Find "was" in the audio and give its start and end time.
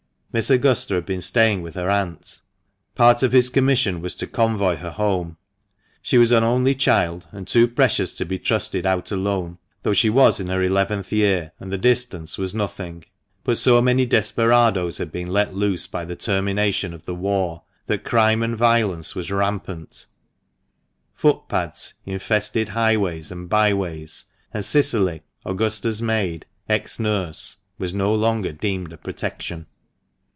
4.01-4.15, 6.17-6.31, 10.09-10.39, 12.37-12.55, 19.13-19.31, 27.77-27.93